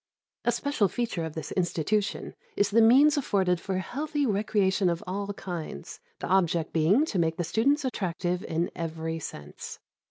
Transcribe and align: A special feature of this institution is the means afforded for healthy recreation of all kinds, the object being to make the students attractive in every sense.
A 0.45 0.51
special 0.51 0.87
feature 0.87 1.25
of 1.25 1.35
this 1.35 1.51
institution 1.51 2.33
is 2.57 2.71
the 2.71 2.81
means 2.81 3.17
afforded 3.17 3.61
for 3.61 3.77
healthy 3.77 4.25
recreation 4.25 4.89
of 4.89 5.03
all 5.05 5.27
kinds, 5.33 5.99
the 6.21 6.27
object 6.27 6.73
being 6.73 7.05
to 7.05 7.19
make 7.19 7.37
the 7.37 7.43
students 7.43 7.85
attractive 7.85 8.43
in 8.43 8.71
every 8.75 9.19
sense. 9.19 9.77